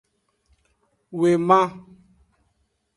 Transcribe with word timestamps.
Woman. 1.11 1.67